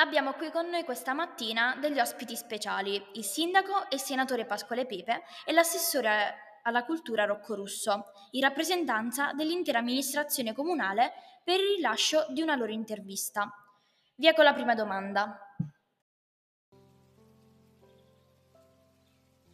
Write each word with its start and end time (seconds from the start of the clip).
Abbiamo 0.00 0.32
qui 0.32 0.50
con 0.50 0.66
noi 0.70 0.82
questa 0.82 1.12
mattina 1.12 1.76
degli 1.78 2.00
ospiti 2.00 2.34
speciali, 2.34 3.04
il 3.12 3.22
sindaco 3.22 3.82
e 3.90 3.96
il 3.96 4.00
senatore 4.00 4.46
Pasquale 4.46 4.86
Pepe 4.86 5.24
e 5.44 5.52
l'assessore 5.52 6.60
alla 6.62 6.86
cultura 6.86 7.26
Rocco 7.26 7.54
Russo, 7.54 8.04
in 8.30 8.40
rappresentanza 8.40 9.34
dell'intera 9.34 9.80
amministrazione 9.80 10.54
comunale 10.54 11.12
per 11.44 11.60
il 11.60 11.76
rilascio 11.76 12.24
di 12.30 12.40
una 12.40 12.56
loro 12.56 12.72
intervista. 12.72 13.52
Via 14.14 14.32
con 14.32 14.44
la 14.44 14.54
prima 14.54 14.74
domanda. 14.74 15.38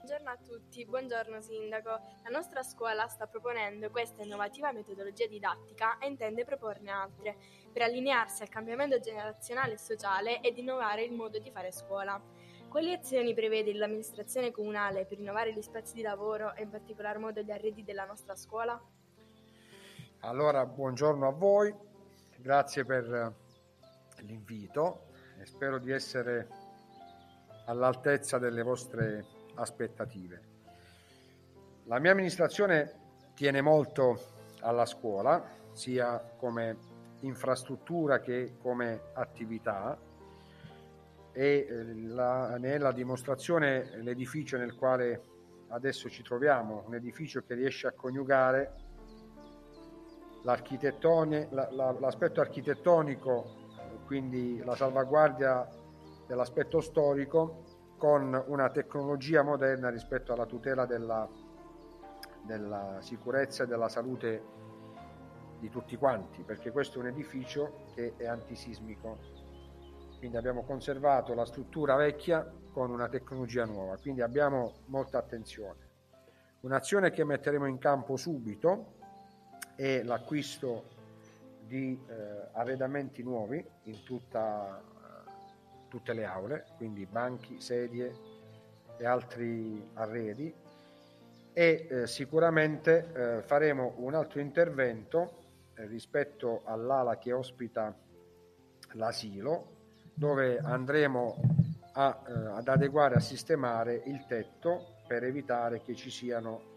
Buongiorno 0.06 0.30
a 0.30 0.38
tutti, 0.40 0.84
buongiorno 0.84 1.40
Sindaco. 1.40 1.90
La 2.22 2.30
nostra 2.30 2.62
scuola 2.62 3.08
sta 3.08 3.26
proponendo 3.26 3.90
questa 3.90 4.22
innovativa 4.22 4.70
metodologia 4.70 5.26
didattica 5.26 5.98
e 5.98 6.06
intende 6.06 6.44
proporne 6.44 6.92
altre, 6.92 7.36
per 7.72 7.82
allinearsi 7.82 8.42
al 8.42 8.48
cambiamento 8.48 9.00
generazionale 9.00 9.72
e 9.72 9.78
sociale 9.78 10.40
ed 10.42 10.58
innovare 10.58 11.02
il 11.02 11.12
modo 11.12 11.40
di 11.40 11.50
fare 11.50 11.72
scuola. 11.72 12.22
Quali 12.68 12.92
azioni 12.92 13.34
prevede 13.34 13.74
l'amministrazione 13.74 14.52
comunale 14.52 15.06
per 15.06 15.18
innovare 15.18 15.52
gli 15.52 15.60
spazi 15.60 15.94
di 15.94 16.02
lavoro 16.02 16.54
e 16.54 16.62
in 16.62 16.70
particolar 16.70 17.18
modo 17.18 17.40
gli 17.40 17.50
arredi 17.50 17.82
della 17.82 18.04
nostra 18.04 18.36
scuola? 18.36 18.80
Allora, 20.20 20.64
buongiorno 20.66 21.26
a 21.26 21.32
voi, 21.32 21.74
grazie 22.36 22.84
per 22.84 23.34
l'invito 24.18 25.08
e 25.40 25.46
spero 25.46 25.78
di 25.80 25.90
essere 25.90 26.46
all'altezza 27.64 28.38
delle 28.38 28.62
vostre 28.62 29.34
aspettative. 29.56 30.54
La 31.84 31.98
mia 31.98 32.12
amministrazione 32.12 33.04
tiene 33.34 33.60
molto 33.60 34.18
alla 34.60 34.86
scuola, 34.86 35.44
sia 35.72 36.18
come 36.36 36.94
infrastruttura 37.20 38.20
che 38.20 38.56
come 38.60 39.00
attività 39.12 39.98
e 41.32 41.66
eh, 41.68 41.94
la, 42.08 42.56
ne 42.56 42.92
dimostrazione 42.94 43.96
l'edificio 44.02 44.56
nel 44.56 44.74
quale 44.74 45.22
adesso 45.68 46.08
ci 46.08 46.22
troviamo, 46.22 46.84
un 46.86 46.94
edificio 46.94 47.42
che 47.42 47.54
riesce 47.54 47.86
a 47.86 47.92
coniugare 47.92 48.72
la, 51.50 51.68
la, 51.72 51.92
l'aspetto 51.98 52.40
architettonico, 52.40 53.64
quindi 54.06 54.62
la 54.64 54.76
salvaguardia 54.76 55.68
dell'aspetto 56.26 56.80
storico 56.80 57.65
con 57.96 58.44
una 58.46 58.70
tecnologia 58.70 59.42
moderna 59.42 59.88
rispetto 59.88 60.32
alla 60.32 60.46
tutela 60.46 60.86
della, 60.86 61.28
della 62.42 62.98
sicurezza 63.00 63.64
e 63.64 63.66
della 63.66 63.88
salute 63.88 64.42
di 65.58 65.70
tutti 65.70 65.96
quanti, 65.96 66.42
perché 66.42 66.70
questo 66.70 66.98
è 66.98 67.02
un 67.02 67.08
edificio 67.08 67.86
che 67.94 68.14
è 68.16 68.26
antisismico. 68.26 69.18
Quindi 70.18 70.36
abbiamo 70.36 70.62
conservato 70.64 71.34
la 71.34 71.44
struttura 71.44 71.94
vecchia 71.94 72.50
con 72.72 72.90
una 72.90 73.08
tecnologia 73.08 73.64
nuova, 73.64 73.96
quindi 73.96 74.20
abbiamo 74.20 74.74
molta 74.86 75.18
attenzione. 75.18 75.84
Un'azione 76.60 77.10
che 77.10 77.24
metteremo 77.24 77.66
in 77.66 77.78
campo 77.78 78.16
subito 78.16 78.94
è 79.76 80.02
l'acquisto 80.02 80.94
di 81.66 81.98
eh, 82.06 82.48
arredamenti 82.52 83.22
nuovi 83.22 83.64
in 83.84 84.02
tutta 84.04 84.82
tutte 85.96 86.12
le 86.12 86.26
aule, 86.26 86.66
quindi 86.76 87.06
banchi, 87.06 87.58
sedie 87.58 88.14
e 88.98 89.06
altri 89.06 89.82
arredi 89.94 90.52
e 91.54 91.86
eh, 91.88 92.06
sicuramente 92.06 93.38
eh, 93.38 93.42
faremo 93.42 93.94
un 93.96 94.14
altro 94.14 94.40
intervento 94.40 95.38
eh, 95.74 95.86
rispetto 95.86 96.60
all'ala 96.64 97.16
che 97.16 97.32
ospita 97.32 97.96
l'asilo 98.92 99.74
dove 100.12 100.58
andremo 100.58 101.40
a, 101.92 102.22
eh, 102.28 102.32
ad 102.32 102.68
adeguare, 102.68 103.14
a 103.14 103.20
sistemare 103.20 104.02
il 104.04 104.26
tetto 104.26 104.96
per 105.08 105.24
evitare 105.24 105.80
che 105.80 105.94
ci 105.94 106.10
siano 106.10 106.74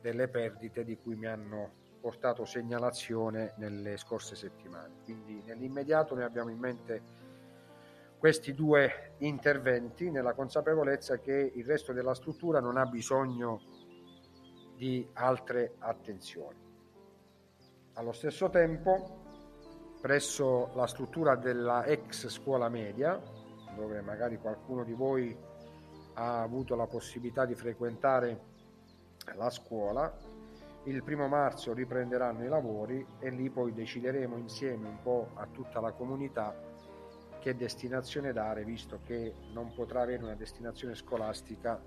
delle 0.00 0.28
perdite 0.28 0.82
di 0.82 0.96
cui 0.96 1.14
mi 1.14 1.26
hanno 1.26 1.80
portato 2.00 2.46
segnalazione 2.46 3.52
nelle 3.56 3.98
scorse 3.98 4.34
settimane. 4.34 4.94
Quindi 5.04 5.42
nell'immediato 5.44 6.14
noi 6.14 6.24
abbiamo 6.24 6.48
in 6.48 6.58
mente 6.58 7.21
questi 8.22 8.54
due 8.54 9.14
interventi 9.18 10.08
nella 10.08 10.32
consapevolezza 10.32 11.18
che 11.18 11.50
il 11.56 11.64
resto 11.64 11.92
della 11.92 12.14
struttura 12.14 12.60
non 12.60 12.76
ha 12.76 12.86
bisogno 12.86 13.60
di 14.76 15.04
altre 15.14 15.74
attenzioni. 15.80 16.56
Allo 17.94 18.12
stesso 18.12 18.48
tempo, 18.48 19.96
presso 20.00 20.70
la 20.74 20.86
struttura 20.86 21.34
della 21.34 21.84
ex 21.84 22.28
scuola 22.28 22.68
media, 22.68 23.20
dove 23.74 24.00
magari 24.02 24.38
qualcuno 24.38 24.84
di 24.84 24.92
voi 24.92 25.36
ha 26.14 26.42
avuto 26.42 26.76
la 26.76 26.86
possibilità 26.86 27.44
di 27.44 27.56
frequentare 27.56 28.40
la 29.34 29.50
scuola, 29.50 30.16
il 30.84 31.02
primo 31.02 31.26
marzo 31.26 31.74
riprenderanno 31.74 32.44
i 32.44 32.48
lavori 32.48 33.04
e 33.18 33.30
lì 33.30 33.50
poi 33.50 33.72
decideremo 33.72 34.36
insieme 34.36 34.86
un 34.86 35.02
po' 35.02 35.30
a 35.34 35.48
tutta 35.48 35.80
la 35.80 35.90
comunità 35.90 36.70
che 37.42 37.56
destinazione 37.56 38.32
dare, 38.32 38.64
visto 38.64 39.00
che 39.02 39.34
non 39.52 39.72
potrà 39.74 40.02
avere 40.02 40.22
una 40.22 40.36
destinazione 40.36 40.94
scolastica 40.94 41.82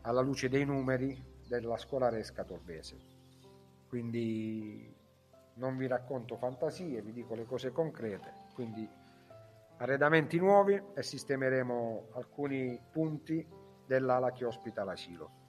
alla 0.00 0.20
luce 0.20 0.48
dei 0.48 0.64
numeri 0.64 1.24
della 1.46 1.78
scolaresca 1.78 2.42
torbese. 2.42 2.96
Quindi 3.86 4.92
non 5.54 5.76
vi 5.76 5.86
racconto 5.86 6.36
fantasie, 6.36 7.00
vi 7.00 7.12
dico 7.12 7.36
le 7.36 7.44
cose 7.44 7.70
concrete. 7.70 8.46
Quindi 8.54 8.90
arredamenti 9.76 10.36
nuovi 10.38 10.82
e 10.94 11.02
sistemeremo 11.02 12.08
alcuni 12.14 12.76
punti 12.90 13.46
dell'ala 13.86 14.32
che 14.32 14.44
ospita 14.44 14.82
l'asilo. 14.82 15.45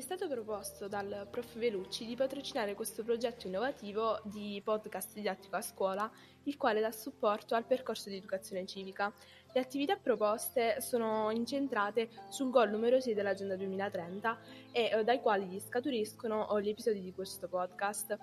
È 0.00 0.02
stato 0.02 0.28
proposto 0.28 0.88
dal 0.88 1.28
prof 1.30 1.58
Velucci 1.58 2.06
di 2.06 2.16
patrocinare 2.16 2.74
questo 2.74 3.04
progetto 3.04 3.46
innovativo 3.46 4.18
di 4.24 4.58
podcast 4.64 5.12
didattico 5.12 5.56
a 5.56 5.60
scuola, 5.60 6.10
il 6.44 6.56
quale 6.56 6.80
dà 6.80 6.90
supporto 6.90 7.54
al 7.54 7.66
percorso 7.66 8.08
di 8.08 8.16
educazione 8.16 8.64
civica. 8.64 9.12
Le 9.52 9.60
attività 9.60 9.96
proposte 9.96 10.80
sono 10.80 11.30
incentrate 11.30 12.08
sul 12.30 12.48
goal 12.48 12.70
numero 12.70 12.98
6 12.98 13.12
dell'Agenda 13.12 13.56
2030 13.56 14.38
e 14.72 14.90
eh, 14.90 15.04
dai 15.04 15.20
quali 15.20 15.60
scaturiscono 15.60 16.58
gli 16.62 16.70
episodi 16.70 17.02
di 17.02 17.12
questo 17.12 17.46
podcast. 17.46 18.16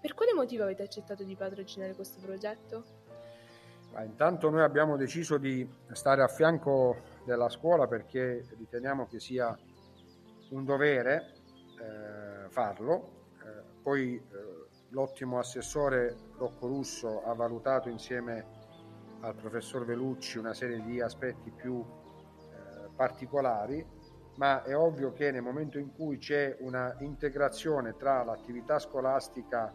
Per 0.00 0.14
quale 0.14 0.34
motivo 0.34 0.62
avete 0.62 0.84
accettato 0.84 1.24
di 1.24 1.34
patrocinare 1.34 1.96
questo 1.96 2.20
progetto? 2.20 2.84
Ma 3.92 4.04
intanto 4.04 4.50
noi 4.50 4.62
abbiamo 4.62 4.96
deciso 4.96 5.36
di 5.36 5.68
stare 5.90 6.22
a 6.22 6.28
fianco 6.28 6.96
della 7.24 7.48
scuola 7.48 7.88
perché 7.88 8.46
riteniamo 8.56 9.08
che 9.08 9.18
sia 9.18 9.58
un 10.50 10.64
dovere 10.64 11.32
eh, 11.78 12.48
farlo, 12.48 13.26
eh, 13.42 13.62
poi 13.82 14.16
eh, 14.16 14.22
l'ottimo 14.90 15.38
assessore 15.38 16.16
Rocco 16.36 16.66
Russo 16.66 17.22
ha 17.24 17.34
valutato 17.34 17.88
insieme 17.88 18.62
al 19.20 19.34
professor 19.34 19.84
Velucci 19.84 20.38
una 20.38 20.54
serie 20.54 20.82
di 20.82 21.00
aspetti 21.00 21.50
più 21.50 21.80
eh, 21.80 22.88
particolari, 22.94 23.84
ma 24.36 24.62
è 24.62 24.76
ovvio 24.76 25.12
che 25.12 25.30
nel 25.30 25.42
momento 25.42 25.78
in 25.78 25.92
cui 25.92 26.18
c'è 26.18 26.56
una 26.60 26.96
integrazione 27.00 27.96
tra 27.96 28.22
l'attività 28.24 28.78
scolastica 28.78 29.72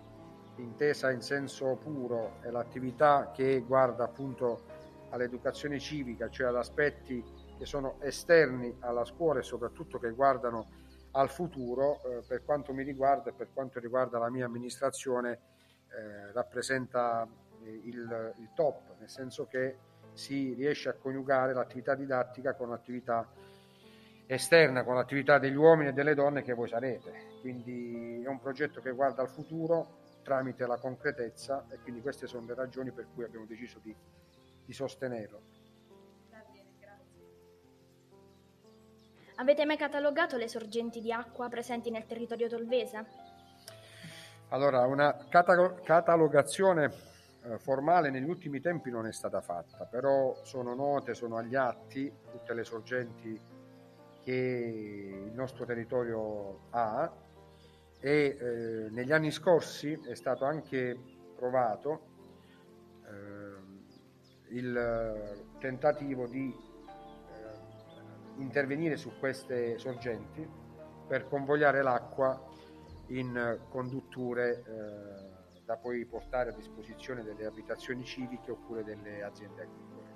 intesa 0.57 1.12
in 1.12 1.22
senso 1.22 1.78
puro 1.78 2.41
e 2.41 2.51
l'attività 2.51 3.31
che 3.34 3.63
guarda 3.66 4.03
appunto 4.03 4.62
all'educazione 5.09 5.80
civica, 5.80 6.30
cioè 6.30 6.47
ad 6.47 6.57
aspetti 6.57 7.24
che 7.59 7.66
sono 7.66 7.97
esterni 8.00 8.74
alla 8.80 9.03
scuola 9.03 9.40
e 9.40 9.44
soprattutto 9.44 10.00
che 10.00 10.12
guardano 10.12 10.88
al 11.12 11.30
futuro, 11.30 12.02
eh, 12.03 12.24
per 12.25 12.46
quanto 12.46 12.74
mi 12.74 12.84
riguarda 12.84 13.31
e 13.31 13.34
per 13.34 13.50
quanto 13.53 13.80
riguarda 13.80 14.18
la 14.18 14.30
mia 14.30 14.46
amministrazione, 14.46 15.40
eh, 15.90 16.31
rappresenta 16.31 17.28
eh, 17.63 17.81
il, 17.83 18.33
il, 18.38 18.50
top, 18.56 18.98
nel 18.98 19.10
senso 19.10 19.45
che 19.45 19.78
si 20.13 20.54
riesce 20.54 20.88
a 20.88 20.94
coniugare 20.94 21.54
l'attività 21.54 21.95
didattica 21.95 22.54
con 22.54 22.69
l'attività 22.69 23.28
esterna, 24.25 24.83
con 24.86 24.95
l'attività 24.95 25.38
degli 25.38 25.56
uomini 25.56 25.89
e 25.89 25.94
delle 25.94 26.13
donne 26.13 26.44
che 26.44 26.54
voi 26.54 26.69
sarete. 26.69 27.39
Quindi 27.42 28.22
è 28.24 28.28
un 28.28 28.39
progetto 28.39 28.80
che 28.80 28.92
guarda 28.92 29.22
al 29.22 29.30
futuro 29.30 29.98
tramite 30.24 30.66
la 30.66 30.78
concretezza 30.78 31.66
e 31.69 31.80
quindi 31.80 32.01
queste 32.01 32.25
sono 32.25 32.45
le 32.45 32.54
ragioni 32.54 32.92
per 32.92 33.07
cui 33.13 33.25
abbiamo 33.25 33.45
deciso 33.45 33.80
di, 33.81 33.94
di 34.63 34.74
sostenerlo. 34.74 35.58
Avete 39.39 39.65
mai 39.65 39.77
catalogato 39.77 40.36
le 40.36 40.50
sorgenti 40.50 41.00
di 41.00 41.13
acqua 41.13 41.47
presenti 41.47 41.89
nel 41.89 42.06
territorio 42.06 42.50
tolvese? 42.50 43.06
Allora, 44.50 44.86
una 44.86 45.15
cata- 45.30 45.75
catalogazione 45.75 46.91
eh, 47.44 47.57
formale 47.57 48.09
negli 48.09 48.27
ultimi 48.27 48.59
tempi 48.59 48.91
non 48.91 49.07
è 49.07 49.13
stata 49.13 49.39
fatta, 49.39 49.86
però 49.86 50.36
sono 50.44 50.75
note, 50.75 51.13
sono 51.13 51.38
agli 51.38 51.56
atti 51.56 52.12
tutte 52.30 52.53
le 52.53 52.65
sorgenti 52.65 53.39
che 54.21 55.24
il 55.25 55.31
nostro 55.33 55.63
territorio 55.63 56.68
ha 56.71 57.09
e 57.97 58.38
eh, 58.38 58.89
negli 58.89 59.13
anni 59.13 59.31
scorsi 59.31 59.97
è 60.06 60.15
stato 60.15 60.44
anche 60.44 61.00
provato 61.38 62.01
eh, 63.06 64.53
il 64.53 65.45
tentativo 65.59 66.27
di 66.27 66.68
intervenire 68.39 68.97
su 68.97 69.12
queste 69.19 69.77
sorgenti 69.77 70.47
per 71.07 71.27
convogliare 71.27 71.81
l'acqua 71.81 72.39
in 73.07 73.59
condutture 73.69 74.63
eh, 74.65 75.63
da 75.65 75.77
poi 75.77 76.06
portare 76.06 76.50
a 76.50 76.53
disposizione 76.53 77.24
delle 77.24 77.45
abitazioni 77.45 78.03
civiche 78.03 78.51
oppure 78.51 78.83
delle 78.83 79.24
aziende 79.24 79.62
agricole. 79.62 80.07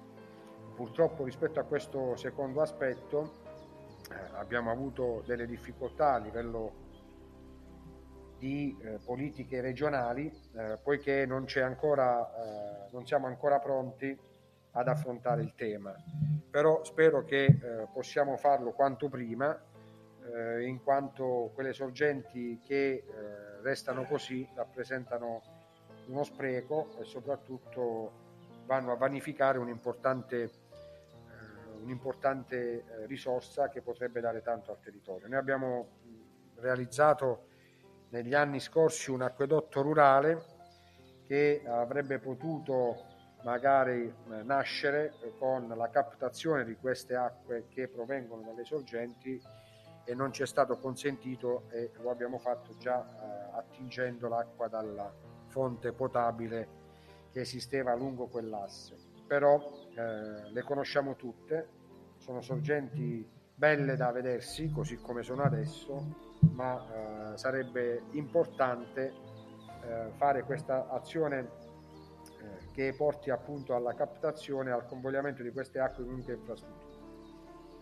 Purtroppo 0.76 1.24
rispetto 1.24 1.60
a 1.60 1.64
questo 1.64 2.16
secondo 2.16 2.62
aspetto 2.62 3.42
eh, 4.10 4.38
abbiamo 4.38 4.72
avuto 4.72 5.24
delle 5.26 5.46
difficoltà 5.46 6.14
a 6.14 6.18
livello 6.18 6.82
di 8.40 8.76
eh, 8.82 9.00
politiche 9.06 9.62
regionali 9.62 10.30
eh, 10.56 10.78
poiché 10.82 11.26
non, 11.26 11.46
ancora, 11.62 12.30
eh, 12.34 12.90
non, 12.92 13.06
siamo 13.06 13.28
ancora 13.28 13.60
pronti 13.60 14.18
ad 14.74 14.88
affrontare 14.88 15.42
il 15.42 15.54
tema. 15.56 15.94
Però 16.50 16.84
spero 16.84 17.24
che 17.24 17.46
eh, 17.46 17.88
possiamo 17.92 18.38
farlo 18.38 18.72
quanto 18.72 19.10
prima 19.10 19.60
eh, 20.26 20.66
in 20.66 20.84
quanto 20.84 21.52
quelle 21.54 21.74
sorgenti 21.74 22.60
che 22.64 23.04
restano 23.62 24.04
così 24.04 24.48
rappresentano 24.56 25.42
uno 26.08 26.24
spreco 26.24 26.98
e 27.00 27.06
soprattutto 27.06 28.12
vanno 28.66 28.92
a 28.92 28.96
vanificare 28.96 29.58
un'importante 29.58 30.52
un'importante 31.84 32.56
eh, 32.56 33.06
risorsa 33.08 33.70
che 33.70 33.82
potrebbe 33.82 34.22
dare 34.22 34.42
tanto 34.42 34.72
al 34.72 34.80
territorio. 34.80 35.28
Noi 35.28 35.38
abbiamo 35.38 35.88
realizzato 36.56 37.48
negli 38.10 38.34
anni 38.34 38.60
scorsi 38.60 39.12
un 39.12 39.22
acquedotto 39.22 39.82
rurale 39.82 40.42
che 41.26 41.64
avrebbe 41.66 42.20
potuto 42.20 43.12
magari 43.44 44.04
eh, 44.04 44.44
nascere 44.44 45.14
con 45.38 45.68
la 45.68 45.90
captazione 45.90 46.64
di 46.64 46.76
queste 46.76 47.16
acque 47.16 47.68
che 47.70 47.88
provengono 47.88 48.42
dalle 48.42 48.64
sorgenti 48.66 49.42
e 50.06 50.16
non 50.16 50.34
ci 50.34 50.44
è 50.44 50.46
stato 50.46 50.78
consentito 50.78 51.64
e 51.70 51.92
lo 52.02 52.10
abbiamo 52.10 52.38
fatto 52.38 52.76
già 52.78 53.06
eh, 53.06 53.58
attingendo 53.58 54.28
l'acqua 54.28 54.68
dalla 54.68 55.12
fonte 55.48 55.94
potabile 55.94 56.82
che 57.32 57.42
esisteva 57.42 57.96
lungo 57.96 58.28
quell'asse. 58.28 58.96
Però 59.28 59.88
eh, 59.96 60.52
le 60.52 60.62
conosciamo 60.64 61.16
tutte, 61.16 61.68
sono 62.18 62.42
sorgenti 62.42 63.26
belle 63.56 63.96
da 63.96 64.12
vedersi 64.12 64.70
così 64.70 64.98
come 64.98 65.24
sono 65.24 65.44
adesso, 65.44 66.32
ma 66.52 67.32
eh, 67.34 67.38
sarebbe 67.38 68.04
importante 68.12 69.14
eh, 69.84 70.12
fare 70.16 70.44
questa 70.44 70.90
azione 70.90 71.62
che 72.74 72.94
porti 72.98 73.30
appunto 73.30 73.76
alla 73.76 73.94
captazione 73.94 74.72
e 74.72 74.74
al 74.74 74.86
convogliamento 74.86 75.44
di 75.44 75.52
queste 75.52 75.80
acque 75.80 76.04
in 76.04 76.10
un'unica 76.10 76.34
infrastruttura, 76.34 77.02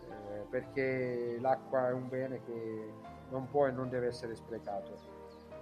eh, 0.10 0.46
perché 0.50 1.38
l'acqua 1.40 1.88
è 1.88 1.94
un 1.94 2.10
bene 2.10 2.42
che 2.44 2.94
non 3.30 3.48
può 3.50 3.68
e 3.68 3.72
non 3.72 3.90
deve 3.90 4.08
essere 4.08 4.36
sprecato. 4.36 4.98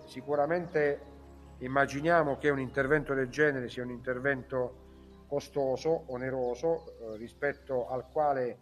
Sicuramente 0.06 1.18
immaginiamo 1.60 2.38
che 2.38 2.50
un 2.50 2.60
intervento 2.60 3.14
del 3.14 3.30
genere 3.30 3.70
sia 3.70 3.84
un 3.84 3.92
intervento 3.92 4.88
costoso, 5.28 6.06
oneroso, 6.08 7.14
eh, 7.14 7.18
rispetto 7.18 7.88
al 7.88 8.10
quale 8.10 8.58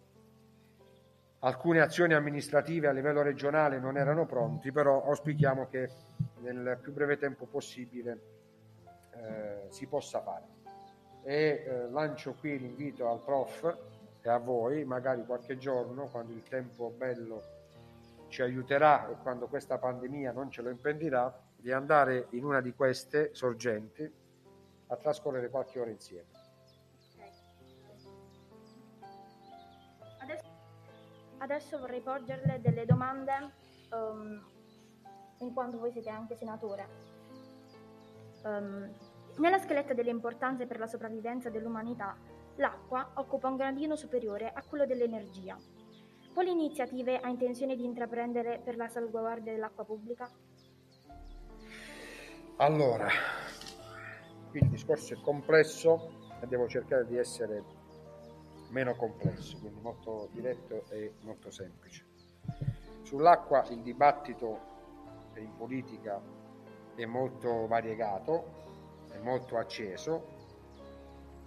alcune 1.40 1.80
azioni 1.80 2.12
amministrative 2.12 2.88
a 2.88 2.92
livello 2.92 3.22
regionale 3.22 3.78
non 3.78 3.96
erano 3.96 4.26
pronti, 4.26 4.70
però 4.70 5.04
auspichiamo 5.04 5.68
che 5.68 5.88
nel 6.40 6.78
più 6.82 6.92
breve 6.92 7.16
tempo 7.16 7.46
possibile 7.46 8.20
eh, 9.14 9.66
si 9.68 9.86
possa 9.86 10.20
fare. 10.20 10.57
E 11.28 11.62
eh, 11.62 11.90
lancio 11.90 12.32
qui 12.40 12.58
l'invito 12.58 13.06
al 13.10 13.20
prof 13.20 13.76
e 14.22 14.28
a 14.30 14.38
voi, 14.38 14.82
magari 14.86 15.26
qualche 15.26 15.58
giorno, 15.58 16.06
quando 16.06 16.32
il 16.32 16.42
tempo 16.42 16.88
bello 16.88 17.42
ci 18.28 18.40
aiuterà 18.40 19.10
e 19.10 19.16
quando 19.16 19.46
questa 19.46 19.76
pandemia 19.76 20.32
non 20.32 20.50
ce 20.50 20.62
lo 20.62 20.70
impedirà, 20.70 21.38
di 21.54 21.70
andare 21.70 22.28
in 22.30 22.44
una 22.44 22.62
di 22.62 22.72
queste 22.72 23.34
sorgenti 23.34 24.10
a 24.86 24.96
trascorrere 24.96 25.50
qualche 25.50 25.78
ora 25.78 25.90
insieme. 25.90 26.28
Adesso 31.40 31.78
vorrei 31.78 32.00
porgerle 32.00 32.58
delle 32.62 32.86
domande, 32.86 33.52
um, 33.90 34.42
in 35.40 35.52
quanto 35.52 35.78
voi 35.78 35.92
siete 35.92 36.08
anche 36.08 36.36
senatore. 36.36 36.88
Um, 38.44 38.90
nella 39.38 39.58
scaletta 39.58 39.94
delle 39.94 40.10
importanze 40.10 40.66
per 40.66 40.78
la 40.78 40.86
sopravvivenza 40.86 41.50
dell'umanità, 41.50 42.16
l'acqua 42.56 43.12
occupa 43.14 43.48
un 43.48 43.56
gradino 43.56 43.96
superiore 43.96 44.50
a 44.52 44.62
quello 44.62 44.86
dell'energia. 44.86 45.56
Quali 46.32 46.50
iniziative 46.50 47.18
ha 47.18 47.28
intenzione 47.28 47.76
di 47.76 47.84
intraprendere 47.84 48.60
per 48.62 48.76
la 48.76 48.88
salvaguardia 48.88 49.52
dell'acqua 49.52 49.84
pubblica? 49.84 50.30
Allora, 52.56 53.08
qui 54.50 54.60
il 54.60 54.68
discorso 54.68 55.14
è 55.14 55.20
complesso 55.20 56.10
e 56.40 56.46
devo 56.46 56.68
cercare 56.68 57.06
di 57.06 57.16
essere 57.16 57.62
meno 58.70 58.94
complesso, 58.96 59.58
quindi 59.58 59.80
molto 59.80 60.28
diretto 60.32 60.84
e 60.90 61.14
molto 61.22 61.50
semplice. 61.50 62.04
Sull'acqua 63.02 63.64
il 63.70 63.80
dibattito 63.80 64.76
in 65.36 65.54
politica 65.56 66.20
è 66.94 67.04
molto 67.04 67.66
variegato, 67.66 68.66
molto 69.22 69.56
acceso 69.56 70.36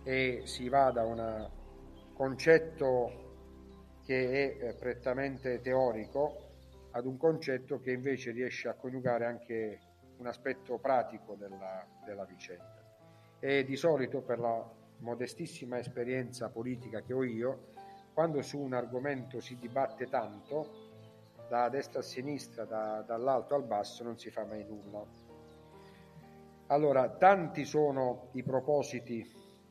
e 0.03 0.41
si 0.45 0.69
va 0.69 0.91
da 0.91 1.03
un 1.03 1.50
concetto 2.13 3.29
che 4.03 4.57
è 4.57 4.68
eh, 4.68 4.73
prettamente 4.73 5.62
teorico 5.62 6.50
ad 6.91 7.06
un 7.06 7.18
concetto 7.18 7.79
che 7.79 7.91
invece 7.91 8.31
riesce 8.31 8.68
a 8.68 8.73
coniugare 8.73 9.25
anche 9.25 9.79
un 10.18 10.27
aspetto 10.27 10.77
pratico 10.77 11.35
della, 11.35 11.85
della 12.06 12.25
vicenda. 12.25 12.79
E 13.39 13.63
di 13.63 13.75
solito 13.75 14.21
per 14.21 14.39
la 14.39 14.69
modestissima 14.97 15.79
esperienza 15.79 16.50
politica 16.50 17.01
che 17.01 17.13
ho 17.13 17.24
io, 17.24 17.69
quando 18.13 18.41
su 18.41 18.59
un 18.59 18.74
argomento 18.74 19.39
si 19.39 19.57
dibatte 19.57 20.07
tanto, 20.07 20.89
da 21.47 21.69
destra 21.69 22.00
a 22.00 22.03
sinistra, 22.03 22.65
da, 22.65 23.03
dall'alto 23.06 23.56
al 23.56 23.63
basso, 23.63 24.03
non 24.03 24.17
si 24.17 24.29
fa 24.29 24.45
mai 24.45 24.63
nulla. 24.63 25.03
Allora, 26.71 27.09
tanti 27.09 27.65
sono 27.65 28.29
i 28.31 28.44
propositi 28.44 29.29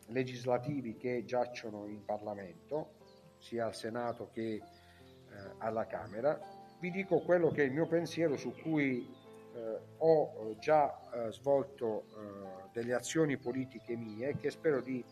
legislativi 0.09 0.97
che 0.99 1.25
giacciono 1.25 1.87
in 1.87 2.05
Parlamento, 2.05 2.91
sia 3.39 3.65
al 3.65 3.75
Senato 3.75 4.29
che 4.35 4.53
eh, 4.53 4.63
alla 5.59 5.87
Camera. 5.87 6.39
Vi 6.79 6.91
dico 6.91 7.21
quello 7.21 7.49
che 7.49 7.63
è 7.63 7.65
il 7.65 7.73
mio 7.73 7.87
pensiero 7.87 8.37
su 8.37 8.55
cui 8.55 9.09
eh, 9.55 9.79
ho 9.97 10.55
già 10.59 10.95
eh, 11.11 11.33
svolto 11.33 12.05
eh, 12.05 12.69
delle 12.75 12.93
azioni 12.93 13.39
politiche 13.39 13.97
mie 13.97 14.37
che 14.37 14.51
spero 14.51 14.83
di 14.83 15.03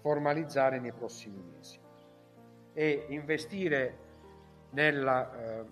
formalizzare 0.00 0.80
nei 0.80 0.92
prossimi 0.92 1.42
mesi 1.42 1.78
e 2.72 3.04
investire 3.10 3.98
nella 4.70 5.30
eh, 5.30 5.64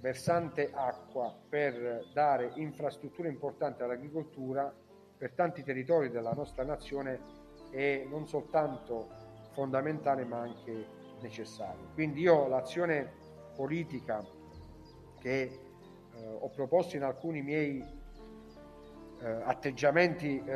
versante 0.00 0.70
acqua 0.70 1.34
per 1.48 2.08
dare 2.12 2.52
infrastrutture 2.56 3.28
importanti 3.28 3.82
all'agricoltura 3.82 4.80
per 5.22 5.34
tanti 5.34 5.62
territori 5.62 6.10
della 6.10 6.32
nostra 6.32 6.64
nazione 6.64 7.20
è 7.70 8.04
non 8.10 8.26
soltanto 8.26 9.08
fondamentale 9.52 10.24
ma 10.24 10.40
anche 10.40 10.84
necessario. 11.20 11.90
Quindi 11.94 12.22
io 12.22 12.48
l'azione 12.48 13.08
politica 13.54 14.20
che 15.20 15.42
eh, 15.42 16.26
ho 16.26 16.48
proposto 16.48 16.96
in 16.96 17.04
alcuni 17.04 17.40
miei 17.40 17.80
eh, 19.20 19.26
atteggiamenti 19.44 20.42
eh, 20.44 20.52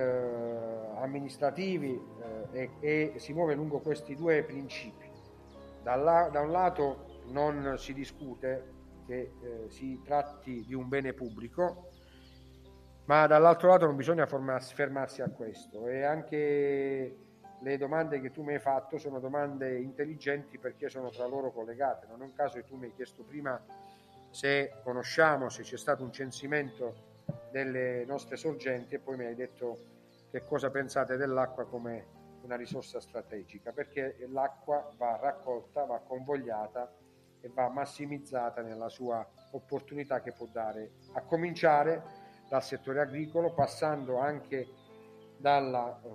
amministrativi 0.97 2.03
eh, 2.51 2.71
e, 2.81 3.13
e, 3.15 3.19
si 3.21 3.33
muove 3.33 3.55
lungo 3.55 3.79
questi 3.79 4.17
due 4.17 4.43
principi. 4.43 5.09
Dalla, 5.81 6.29
da 6.33 6.41
un 6.41 6.51
lato 6.51 7.23
non 7.27 7.77
si 7.79 7.95
discute 7.95 8.75
che 9.07 9.31
eh, 9.41 9.65
si 9.69 10.01
tratti 10.05 10.65
di 10.67 10.75
un 10.75 10.89
bene 10.89 11.13
pubblico, 11.13 11.91
ma 13.07 13.27
dall'altro 13.27 13.69
lato 13.69 13.87
non 13.87 13.97
bisogna 13.97 14.27
formarsi, 14.27 14.75
fermarsi 14.75 15.23
a 15.23 15.31
questo 15.31 15.87
e 15.89 16.03
anche 16.03 17.17
le 17.61 17.77
domande 17.79 18.21
che 18.21 18.31
tu 18.31 18.43
mi 18.43 18.55
hai 18.55 18.59
fatto 18.59 18.99
sono 18.99 19.19
domande 19.19 19.79
intelligenti 19.79 20.59
perché 20.59 20.89
sono 20.89 21.11
tra 21.11 21.27
loro 21.27 21.53
collegate. 21.53 22.07
Non 22.09 22.23
è 22.23 22.25
un 22.25 22.33
caso 22.35 22.57
che 22.57 22.65
tu 22.65 22.77
mi 22.77 22.87
hai 22.87 22.95
chiesto 22.95 23.23
prima 23.23 23.61
se 24.31 24.75
conosciamo, 24.83 25.49
se 25.49 25.63
c'è 25.63 25.77
stato 25.77 26.03
un 26.03 26.13
censimento 26.13 27.15
delle 27.51 28.05
nostre 28.05 28.37
sorgenti 28.37 28.97
e 28.97 28.99
poi 28.99 29.17
mi 29.17 29.25
hai 29.25 29.35
detto 29.35 29.79
che 30.31 30.43
cosa 30.45 30.71
pensate 30.71 31.17
dell'acqua 31.17 31.65
come 31.67 32.15
una 32.43 32.57
risorsa 32.57 33.01
strategica, 33.01 33.73
perché 33.73 34.17
l'acqua 34.29 34.91
va 34.97 35.17
raccolta, 35.21 35.85
va 35.85 36.01
convogliata 36.01 36.93
e 37.41 37.51
va 37.53 37.69
massimizzata 37.69 38.63
nella 38.63 38.89
sua 38.89 39.27
opportunità 39.53 40.21
che 40.21 40.33
può 40.33 40.47
dare, 40.47 40.93
a 41.13 41.23
cominciare 41.23 42.16
dal 42.49 42.63
settore 42.63 43.01
agricolo, 43.01 43.53
passando 43.53 44.19
anche 44.19 44.67
dalla 45.37 46.01
eh, 46.03 46.09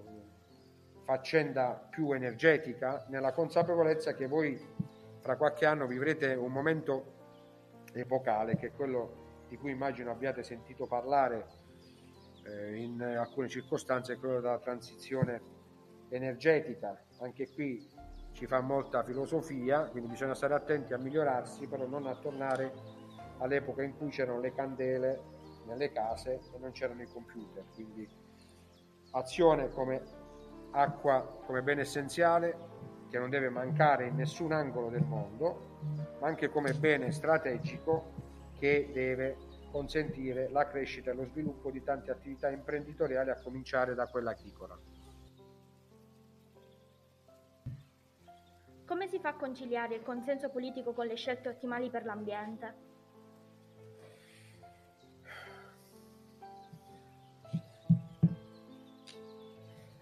faccenda 1.04 1.88
più 1.90 2.12
energetica 2.14 3.06
nella 3.10 3.32
consapevolezza 3.32 4.14
che 4.14 4.28
voi 4.28 4.60
fra 5.20 5.36
qualche 5.36 5.66
anno 5.66 5.86
vivrete 5.86 6.34
un 6.34 6.52
momento 6.52 7.20
epocale 7.94 8.56
che 8.56 8.68
è 8.68 8.72
quello 8.72 9.46
di 9.48 9.58
cui 9.58 9.72
immagino 9.72 10.12
abbiate 10.12 10.44
sentito 10.44 10.88
parlare 10.88 11.46
eh, 12.46 12.76
in 12.78 13.02
alcune 13.02 13.50
circostanze, 13.50 14.18
quello 14.18 14.40
della 14.40 14.60
transizione 14.60 15.42
energetica. 16.10 16.98
Anche 17.20 17.50
qui 17.52 17.88
ci 18.32 18.48
fa 18.48 18.62
molta 18.62 19.04
filosofia, 19.04 19.90
quindi 19.90 20.10
bisogna 20.10 20.34
stare 20.34 20.54
attenti 20.54 20.94
a 20.94 20.98
migliorarsi, 20.98 21.68
però 21.68 21.86
non 21.86 22.08
a 22.08 22.16
tornare 22.16 22.72
all'epoca 23.40 23.84
in 23.84 23.98
cui 23.98 24.10
c'erano 24.10 24.40
le 24.40 24.54
candele 24.54 25.20
nelle 25.66 25.92
case 25.92 26.40
e 26.54 26.58
non 26.58 26.72
c'erano 26.72 27.02
i 27.02 27.08
computer. 27.08 27.64
Quindi 27.74 28.08
azione 29.12 29.70
come 29.70 30.02
acqua 30.72 31.22
come 31.46 31.62
bene 31.62 31.82
essenziale 31.82 32.70
che 33.10 33.20
non 33.20 33.30
deve 33.30 33.50
mancare 33.50 34.08
in 34.08 34.16
nessun 34.16 34.54
angolo 34.54 34.90
del 34.90 35.04
mondo, 35.04 35.80
ma 36.20 36.28
anche 36.28 36.50
come 36.50 36.74
bene 36.74 37.12
strategico 37.12 38.30
che 38.58 38.90
deve 38.94 39.50
consentire 39.70 40.50
la 40.50 40.68
crescita 40.68 41.12
e 41.12 41.14
lo 41.14 41.26
sviluppo 41.26 41.72
di 41.72 41.84
tante 41.84 42.12
attività 42.12 42.50
imprenditoriali 42.50 43.30
a 43.30 43.40
cominciare 43.42 43.96
da 43.96 44.08
quella 44.08 44.32
agricola. 44.32 44.78
Come 48.86 49.08
si 49.08 49.20
fa 49.20 49.30
a 49.30 49.36
conciliare 49.36 49.96
il 49.96 50.04
consenso 50.04 50.50
politico 50.50 50.94
con 50.94 51.06
le 51.06 51.16
scelte 51.16 51.50
ottimali 51.50 51.90
per 51.90 52.06
l'ambiente? 52.06 52.91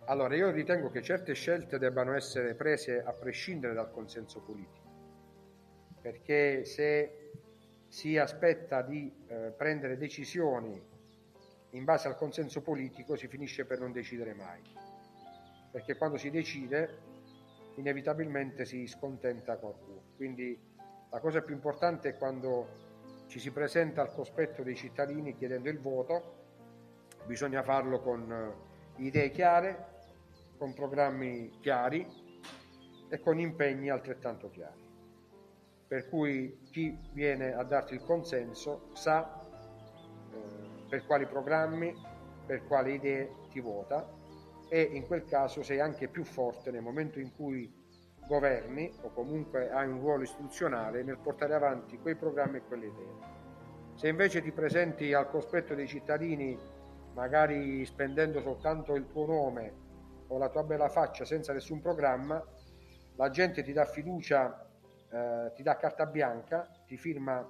Allora, 0.09 0.35
io 0.35 0.49
ritengo 0.49 0.89
che 0.89 1.03
certe 1.03 1.33
scelte 1.35 1.77
debbano 1.77 2.15
essere 2.15 2.55
prese 2.55 3.03
a 3.03 3.13
prescindere 3.13 3.75
dal 3.75 3.91
consenso 3.91 4.41
politico, 4.41 4.87
perché 6.01 6.65
se 6.65 7.29
si 7.87 8.17
aspetta 8.17 8.81
di 8.81 9.13
eh, 9.27 9.53
prendere 9.55 9.97
decisioni 9.97 10.81
in 11.69 11.83
base 11.83 12.07
al 12.07 12.15
consenso 12.15 12.63
politico 12.63 13.15
si 13.15 13.27
finisce 13.27 13.65
per 13.65 13.79
non 13.79 13.91
decidere 13.91 14.33
mai, 14.33 14.59
perché 15.71 15.95
quando 15.95 16.17
si 16.17 16.31
decide 16.31 16.97
inevitabilmente 17.75 18.65
si 18.65 18.87
scontenta 18.87 19.57
qualcuno. 19.57 20.01
Quindi 20.15 20.59
la 21.11 21.19
cosa 21.19 21.43
più 21.43 21.53
importante 21.53 22.09
è 22.09 22.17
quando 22.17 23.27
ci 23.27 23.37
si 23.37 23.51
presenta 23.51 24.01
al 24.01 24.11
cospetto 24.11 24.63
dei 24.63 24.75
cittadini 24.75 25.35
chiedendo 25.35 25.69
il 25.69 25.77
voto, 25.77 26.37
bisogna 27.27 27.61
farlo 27.61 27.99
con 27.99 28.31
eh, 28.97 29.03
idee 29.03 29.29
chiare, 29.29 29.97
con 30.59 30.73
programmi 30.73 31.49
chiari 31.61 32.05
e 33.07 33.19
con 33.21 33.39
impegni 33.39 33.89
altrettanto 33.89 34.49
chiari. 34.49 34.87
Per 35.87 36.09
cui 36.09 36.59
chi 36.69 36.95
viene 37.13 37.53
a 37.53 37.63
darti 37.63 37.93
il 37.95 38.03
consenso 38.03 38.89
sa 38.93 39.41
eh, 40.31 40.87
per 40.89 41.05
quali 41.05 41.25
programmi, 41.25 41.95
per 42.45 42.65
quali 42.67 42.95
idee 42.95 43.31
ti 43.49 43.61
vota 43.61 44.05
e 44.67 44.81
in 44.81 45.07
quel 45.07 45.23
caso 45.25 45.63
sei 45.63 45.79
anche 45.79 46.09
più 46.09 46.25
forte 46.25 46.71
nel 46.71 46.81
momento 46.81 47.19
in 47.19 47.33
cui 47.33 47.73
governi 48.27 48.91
o 49.01 49.11
comunque 49.13 49.71
hai 49.71 49.87
un 49.87 49.99
ruolo 49.99 50.23
istituzionale 50.23 51.01
nel 51.03 51.17
portare 51.17 51.55
avanti 51.55 51.97
quei 51.97 52.15
programmi 52.15 52.57
e 52.57 52.63
quelle 52.67 52.85
idee. 52.85 53.37
Se 53.95 54.09
invece 54.09 54.41
ti 54.41 54.51
presenti 54.51 55.13
al 55.13 55.29
cospetto 55.29 55.73
dei 55.73 55.87
cittadini, 55.87 56.57
magari 57.13 57.83
spendendo 57.85 58.41
soltanto 58.41 58.95
il 58.95 59.07
tuo 59.07 59.25
nome 59.25 59.87
o 60.29 60.37
la 60.37 60.49
tua 60.49 60.63
bella 60.63 60.89
faccia 60.89 61.25
senza 61.25 61.53
nessun 61.53 61.81
programma, 61.81 62.43
la 63.15 63.29
gente 63.29 63.63
ti 63.63 63.73
dà 63.73 63.85
fiducia, 63.85 64.67
eh, 65.11 65.51
ti 65.55 65.63
dà 65.63 65.75
carta 65.75 66.05
bianca, 66.05 66.69
ti 66.85 66.97
firma 66.97 67.45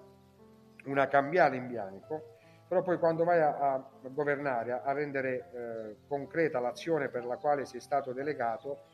una 0.86 1.07
cambiale 1.07 1.57
in 1.57 1.67
bianco, 1.67 2.38
però 2.67 2.81
poi 2.81 2.98
quando 2.98 3.24
vai 3.24 3.41
a, 3.41 3.74
a 3.74 3.89
governare, 4.09 4.71
a, 4.71 4.81
a 4.83 4.93
rendere 4.93 5.50
eh, 5.51 5.98
concreta 6.07 6.59
l'azione 6.59 7.09
per 7.09 7.25
la 7.25 7.38
quale 7.38 7.65
sei 7.65 7.81
stato 7.81 8.13
delegato, 8.13 8.86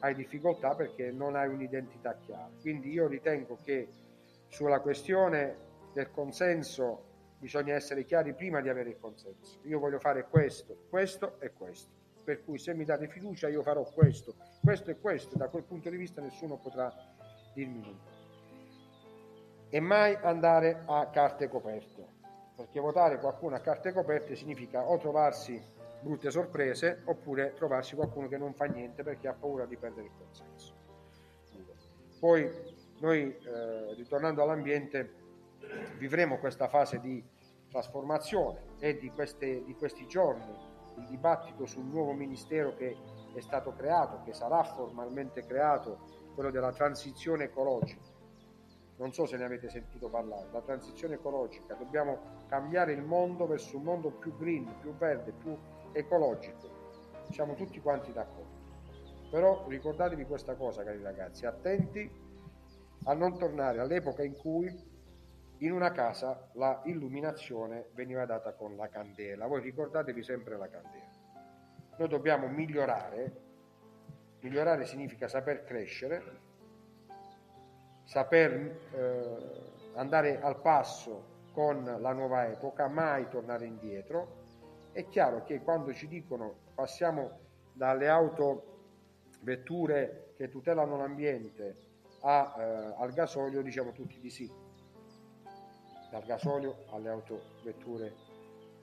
hai 0.00 0.14
difficoltà 0.14 0.74
perché 0.74 1.10
non 1.10 1.36
hai 1.36 1.48
un'identità 1.48 2.16
chiara. 2.16 2.50
Quindi 2.60 2.90
io 2.90 3.06
ritengo 3.06 3.58
che 3.62 3.88
sulla 4.48 4.80
questione 4.80 5.72
del 5.92 6.10
consenso 6.10 7.12
bisogna 7.38 7.74
essere 7.74 8.04
chiari 8.04 8.32
prima 8.34 8.60
di 8.60 8.68
avere 8.68 8.90
il 8.90 8.98
consenso. 8.98 9.58
Io 9.64 9.78
voglio 9.78 9.98
fare 9.98 10.26
questo, 10.28 10.86
questo 10.88 11.38
e 11.40 11.52
questo 11.52 12.03
per 12.24 12.42
cui 12.42 12.58
se 12.58 12.74
mi 12.74 12.84
date 12.84 13.06
fiducia 13.06 13.48
io 13.48 13.62
farò 13.62 13.84
questo, 13.84 14.34
questo 14.62 14.90
e 14.90 14.98
questo, 14.98 15.36
da 15.36 15.48
quel 15.48 15.62
punto 15.62 15.90
di 15.90 15.96
vista 15.96 16.20
nessuno 16.20 16.56
potrà 16.56 16.92
dirmi 17.52 17.80
nulla. 17.80 18.12
E 19.68 19.80
mai 19.80 20.16
andare 20.22 20.82
a 20.86 21.08
carte 21.08 21.48
coperte, 21.48 22.06
perché 22.56 22.80
votare 22.80 23.18
qualcuno 23.18 23.56
a 23.56 23.60
carte 23.60 23.92
coperte 23.92 24.34
significa 24.36 24.88
o 24.88 24.96
trovarsi 24.98 25.60
brutte 26.00 26.30
sorprese 26.30 27.02
oppure 27.04 27.54
trovarsi 27.54 27.94
qualcuno 27.94 28.28
che 28.28 28.36
non 28.36 28.54
fa 28.54 28.66
niente 28.66 29.02
perché 29.02 29.28
ha 29.28 29.32
paura 29.32 29.66
di 29.66 29.76
perdere 29.76 30.06
il 30.06 30.12
consenso. 30.16 30.74
Poi 32.20 32.48
noi, 33.00 33.36
eh, 33.36 33.94
ritornando 33.94 34.42
all'ambiente, 34.42 35.14
vivremo 35.98 36.38
questa 36.38 36.68
fase 36.68 37.00
di 37.00 37.22
trasformazione 37.68 38.76
e 38.78 38.96
di, 38.96 39.10
queste, 39.10 39.64
di 39.64 39.74
questi 39.74 40.06
giorni 40.06 40.72
il 40.96 41.06
dibattito 41.06 41.66
sul 41.66 41.84
nuovo 41.84 42.12
ministero 42.12 42.74
che 42.74 42.96
è 43.34 43.40
stato 43.40 43.72
creato, 43.72 44.22
che 44.24 44.32
sarà 44.32 44.62
formalmente 44.62 45.44
creato, 45.44 46.22
quello 46.34 46.50
della 46.50 46.72
transizione 46.72 47.44
ecologica. 47.44 48.12
Non 48.96 49.12
so 49.12 49.26
se 49.26 49.36
ne 49.36 49.44
avete 49.44 49.68
sentito 49.68 50.08
parlare, 50.08 50.48
la 50.52 50.60
transizione 50.60 51.14
ecologica, 51.14 51.74
dobbiamo 51.74 52.42
cambiare 52.46 52.92
il 52.92 53.02
mondo 53.02 53.46
verso 53.46 53.76
un 53.76 53.82
mondo 53.82 54.10
più 54.10 54.36
green, 54.36 54.72
più 54.80 54.94
verde, 54.94 55.32
più 55.32 55.56
ecologico. 55.92 56.70
Siamo 57.30 57.54
tutti 57.54 57.80
quanti 57.80 58.12
d'accordo. 58.12 58.62
Però 59.30 59.64
ricordatevi 59.66 60.24
questa 60.26 60.54
cosa, 60.54 60.84
cari 60.84 61.02
ragazzi, 61.02 61.44
attenti 61.44 62.08
a 63.06 63.14
non 63.14 63.36
tornare 63.36 63.80
all'epoca 63.80 64.22
in 64.22 64.36
cui 64.36 64.72
in 65.64 65.72
una 65.72 65.92
casa 65.92 66.50
la 66.52 66.82
illuminazione 66.84 67.86
veniva 67.94 68.26
data 68.26 68.52
con 68.52 68.76
la 68.76 68.88
candela. 68.88 69.46
Voi 69.46 69.62
ricordatevi 69.62 70.22
sempre 70.22 70.58
la 70.58 70.68
candela. 70.68 71.12
Noi 71.96 72.08
dobbiamo 72.08 72.48
migliorare, 72.48 73.32
migliorare 74.40 74.84
significa 74.84 75.26
saper 75.26 75.64
crescere, 75.64 76.22
saper 78.04 78.52
eh, 78.92 79.62
andare 79.94 80.42
al 80.42 80.60
passo 80.60 81.32
con 81.52 81.82
la 81.98 82.12
nuova 82.12 82.46
epoca, 82.46 82.88
mai 82.88 83.28
tornare 83.28 83.64
indietro. 83.64 84.42
È 84.92 85.08
chiaro 85.08 85.44
che 85.44 85.62
quando 85.62 85.94
ci 85.94 86.08
dicono 86.08 86.56
passiamo 86.74 87.38
dalle 87.72 88.08
auto 88.08 88.72
vetture 89.40 90.32
che 90.36 90.50
tutelano 90.50 90.98
l'ambiente 90.98 91.76
a, 92.20 92.54
eh, 92.58 92.94
al 92.98 93.12
gasolio, 93.12 93.62
diciamo 93.62 93.92
tutti 93.92 94.20
di 94.20 94.30
sì 94.30 94.63
dal 96.14 96.22
gasolio 96.22 96.84
alle 96.90 97.08
autovetture 97.08 98.14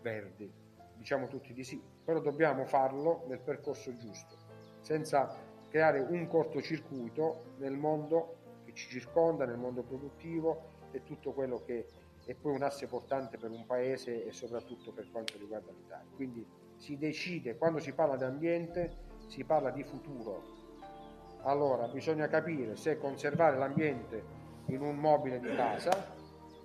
verdi. 0.02 0.52
Diciamo 0.98 1.28
tutti 1.28 1.54
di 1.54 1.64
sì, 1.64 1.82
però 2.04 2.20
dobbiamo 2.20 2.66
farlo 2.66 3.24
nel 3.28 3.40
percorso 3.40 3.96
giusto, 3.96 4.36
senza 4.82 5.34
creare 5.70 6.02
un 6.02 6.28
cortocircuito 6.28 7.54
nel 7.60 7.78
mondo 7.78 8.36
che 8.66 8.74
ci 8.74 8.90
circonda, 8.90 9.46
nel 9.46 9.58
mondo 9.58 9.82
produttivo 9.82 10.90
e 10.92 11.04
tutto 11.04 11.32
quello 11.32 11.64
che 11.64 11.86
è 12.26 12.34
poi 12.34 12.54
un 12.54 12.64
asse 12.64 12.88
portante 12.88 13.38
per 13.38 13.50
un 13.50 13.66
paese 13.66 14.26
e 14.26 14.34
soprattutto 14.34 14.92
per 14.92 15.10
quanto 15.10 15.38
riguarda 15.38 15.72
l'Italia. 15.72 16.12
Quindi 16.14 16.46
si 16.76 16.98
decide, 16.98 17.56
quando 17.56 17.80
si 17.80 17.94
parla 17.94 18.18
di 18.18 18.26
ambiente, 18.26 18.98
si 19.28 19.46
parla 19.46 19.72
di 19.72 19.84
futuro. 19.84 20.60
Allora 21.44 21.88
bisogna 21.88 22.28
capire 22.28 22.76
se 22.76 22.98
conservare 22.98 23.58
l'ambiente 23.58 24.40
in 24.66 24.82
un 24.82 24.98
mobile 24.98 25.40
di 25.40 25.56
casa 25.56 26.20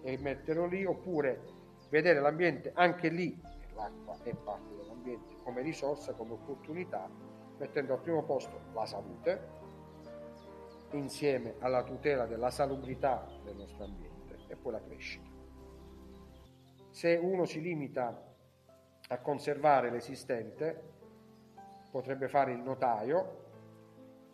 e 0.06 0.16
metterlo 0.18 0.66
lì 0.66 0.84
oppure 0.84 1.42
vedere 1.90 2.20
l'ambiente 2.20 2.70
anche 2.74 3.08
lì, 3.08 3.40
l'acqua 3.74 4.16
è 4.22 4.32
parte 4.36 4.76
dell'ambiente, 4.76 5.34
come 5.42 5.62
risorsa, 5.62 6.12
come 6.12 6.34
opportunità, 6.34 7.10
mettendo 7.58 7.94
al 7.94 8.00
primo 8.00 8.22
posto 8.22 8.60
la 8.72 8.86
salute 8.86 9.54
insieme 10.92 11.56
alla 11.58 11.82
tutela 11.82 12.26
della 12.26 12.50
salubrità 12.50 13.26
del 13.42 13.56
nostro 13.56 13.84
ambiente 13.84 14.38
e 14.46 14.54
poi 14.54 14.72
la 14.72 14.80
crescita. 14.80 15.28
Se 16.90 17.14
uno 17.16 17.44
si 17.44 17.60
limita 17.60 18.34
a 19.08 19.18
conservare 19.18 19.90
l'esistente, 19.90 20.94
potrebbe 21.90 22.28
fare 22.28 22.52
il 22.52 22.60
notaio, 22.60 23.44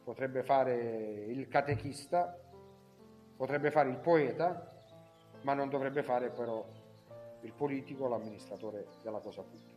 potrebbe 0.04 0.42
fare 0.42 0.74
il 0.74 1.48
catechista, 1.48 2.38
potrebbe 3.36 3.70
fare 3.70 3.88
il 3.88 3.98
poeta, 3.98 4.71
ma 5.42 5.54
non 5.54 5.68
dovrebbe 5.68 6.02
fare 6.02 6.30
però 6.30 6.64
il 7.42 7.52
politico 7.52 8.08
l'amministratore 8.08 8.86
della 9.02 9.18
cosa 9.18 9.42
pubblica. 9.42 9.71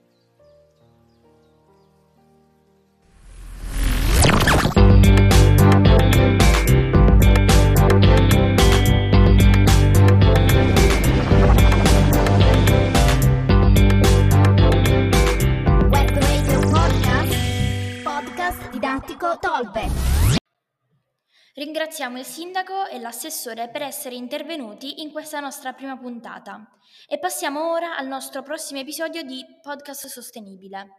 Sindaco 23.06 23.10
e 23.10 23.12
l'assessore 23.12 23.70
per 23.70 23.82
essere 23.84 24.16
intervenuti 24.16 25.02
in 25.02 25.12
questa 25.12 25.40
nostra 25.40 25.74
prima 25.74 25.98
puntata 25.98 26.68
e 27.08 27.20
passiamo 27.20 27.72
ora 27.72 27.98
al 27.98 28.08
nostro 28.08 28.42
prossimo 28.42 28.80
episodio 28.80 29.22
di 29.24 29.46
Podcast 29.62 30.08
Sostenibile. 30.08 30.92